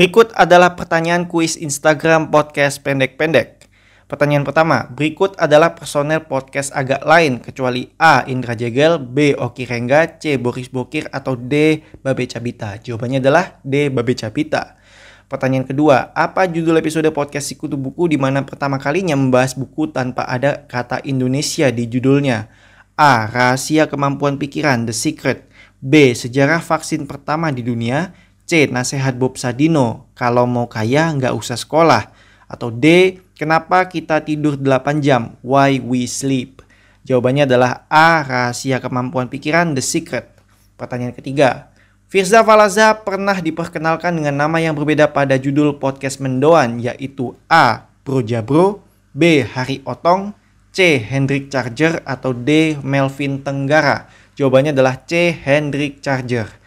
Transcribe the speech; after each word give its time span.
Berikut 0.00 0.32
adalah 0.32 0.80
pertanyaan 0.80 1.28
kuis 1.28 1.60
Instagram 1.60 2.32
podcast 2.32 2.80
pendek-pendek. 2.80 3.68
Pertanyaan 4.08 4.48
pertama, 4.48 4.88
berikut 4.88 5.36
adalah 5.36 5.76
personel 5.76 6.24
podcast 6.24 6.72
agak 6.72 7.04
lain 7.04 7.36
kecuali 7.36 7.92
A. 8.00 8.24
Indra 8.24 8.56
Jegel, 8.56 8.96
B. 8.96 9.36
Oki 9.36 9.68
Rengga, 9.68 10.16
C. 10.16 10.40
Boris 10.40 10.72
Bokir, 10.72 11.04
atau 11.12 11.36
D. 11.36 11.84
Babe 12.00 12.24
Cabita. 12.24 12.80
Jawabannya 12.80 13.20
adalah 13.20 13.60
D. 13.60 13.92
Babe 13.92 14.16
Cabita. 14.16 14.80
Pertanyaan 15.28 15.68
kedua, 15.68 16.16
apa 16.16 16.48
judul 16.48 16.80
episode 16.80 17.12
podcast 17.12 17.52
Sikutu 17.52 17.76
Buku 17.76 18.08
di 18.08 18.16
mana 18.16 18.40
pertama 18.40 18.80
kalinya 18.80 19.12
membahas 19.20 19.52
buku 19.52 19.92
tanpa 19.92 20.24
ada 20.24 20.64
kata 20.64 21.04
Indonesia 21.04 21.68
di 21.68 21.84
judulnya? 21.84 22.48
A. 22.96 23.28
Rahasia 23.28 23.84
Kemampuan 23.84 24.40
Pikiran, 24.40 24.88
The 24.88 24.96
Secret. 24.96 25.44
B. 25.76 26.16
Sejarah 26.16 26.64
vaksin 26.64 27.04
pertama 27.04 27.52
di 27.52 27.60
dunia. 27.60 28.29
C. 28.50 28.66
Nasihat 28.66 29.14
Bob 29.14 29.38
Sadino, 29.38 30.10
kalau 30.18 30.42
mau 30.42 30.66
kaya 30.66 31.14
nggak 31.14 31.38
usah 31.38 31.54
sekolah. 31.54 32.10
Atau 32.50 32.74
D. 32.74 33.14
Kenapa 33.38 33.86
kita 33.86 34.26
tidur 34.26 34.58
8 34.58 34.98
jam? 34.98 35.38
Why 35.46 35.78
we 35.78 36.10
sleep? 36.10 36.58
Jawabannya 37.06 37.46
adalah 37.46 37.86
A. 37.86 38.26
Rahasia 38.26 38.82
kemampuan 38.82 39.30
pikiran 39.30 39.78
The 39.78 39.80
Secret. 39.86 40.34
Pertanyaan 40.74 41.14
ketiga. 41.14 41.70
Firza 42.10 42.42
Falaza 42.42 42.90
pernah 43.06 43.38
diperkenalkan 43.38 44.18
dengan 44.18 44.34
nama 44.34 44.58
yang 44.58 44.74
berbeda 44.74 45.14
pada 45.14 45.38
judul 45.38 45.78
podcast 45.78 46.18
Mendoan 46.18 46.82
yaitu 46.82 47.38
A. 47.46 47.86
Bro 48.02 48.26
Jabro, 48.26 48.82
B. 49.14 49.46
Hari 49.46 49.86
Otong, 49.86 50.34
C. 50.74 50.98
Hendrik 50.98 51.54
Charger, 51.54 52.02
atau 52.02 52.34
D. 52.34 52.74
Melvin 52.82 53.46
Tenggara. 53.46 54.10
Jawabannya 54.34 54.74
adalah 54.74 55.06
C. 55.06 55.30
Hendrik 55.30 56.02
Charger. 56.02 56.59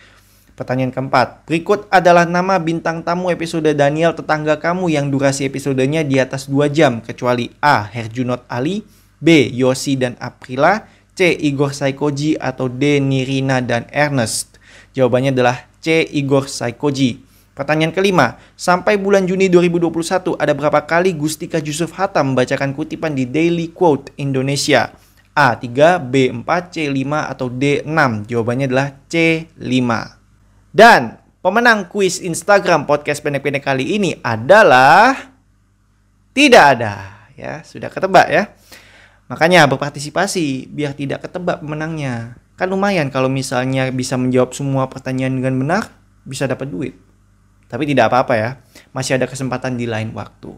Pertanyaan 0.54 0.94
keempat, 0.94 1.50
berikut 1.50 1.90
adalah 1.90 2.30
nama 2.30 2.62
bintang 2.62 3.02
tamu 3.02 3.34
episode 3.34 3.66
Daniel 3.74 4.14
Tetangga 4.14 4.62
Kamu 4.62 4.86
yang 4.86 5.10
durasi 5.10 5.50
episodenya 5.50 6.06
di 6.06 6.22
atas 6.22 6.46
2 6.46 6.70
jam 6.70 7.02
kecuali 7.02 7.50
A. 7.58 7.90
Herjunot 7.90 8.46
Ali, 8.46 8.86
B. 9.18 9.50
Yosi 9.50 9.98
dan 9.98 10.14
Aprila, 10.22 10.86
C. 11.18 11.34
Igor 11.34 11.74
Saikoji, 11.74 12.38
atau 12.38 12.70
D. 12.70 13.02
Nirina 13.02 13.66
dan 13.66 13.90
Ernest. 13.90 14.62
Jawabannya 14.94 15.34
adalah 15.34 15.66
C. 15.82 16.06
Igor 16.06 16.46
Saikoji. 16.46 17.26
Pertanyaan 17.58 17.90
kelima, 17.90 18.38
sampai 18.54 19.02
bulan 19.02 19.26
Juni 19.26 19.50
2021 19.50 20.38
ada 20.38 20.54
berapa 20.54 20.86
kali 20.86 21.18
Gustika 21.18 21.58
Yusuf 21.58 21.98
Hatta 21.98 22.22
membacakan 22.22 22.78
kutipan 22.78 23.18
di 23.18 23.26
Daily 23.26 23.74
Quote 23.74 24.14
Indonesia? 24.22 24.94
A3, 25.34 25.98
B4, 26.14 26.50
C5, 26.70 27.10
atau 27.10 27.50
D6? 27.50 28.30
Jawabannya 28.30 28.70
adalah 28.70 28.94
C5. 29.10 30.22
Dan 30.74 31.22
pemenang 31.46 31.86
kuis 31.86 32.18
Instagram 32.18 32.90
podcast 32.90 33.22
pendek-pendek 33.22 33.62
kali 33.62 33.94
ini 33.94 34.18
adalah 34.26 35.14
tidak 36.34 36.64
ada 36.74 37.30
ya, 37.38 37.62
sudah 37.62 37.94
ketebak 37.94 38.26
ya. 38.34 38.50
Makanya 39.30 39.70
berpartisipasi 39.70 40.74
biar 40.74 40.98
tidak 40.98 41.30
ketebak 41.30 41.62
pemenangnya. 41.62 42.42
Kan 42.58 42.74
lumayan 42.74 43.14
kalau 43.14 43.30
misalnya 43.30 43.94
bisa 43.94 44.18
menjawab 44.18 44.58
semua 44.58 44.90
pertanyaan 44.90 45.38
dengan 45.38 45.54
benar, 45.62 45.84
bisa 46.26 46.50
dapat 46.50 46.74
duit. 46.74 46.98
Tapi 47.70 47.86
tidak 47.86 48.10
apa-apa 48.10 48.34
ya, 48.34 48.50
masih 48.90 49.22
ada 49.22 49.30
kesempatan 49.30 49.78
di 49.78 49.86
lain 49.86 50.10
waktu. 50.18 50.58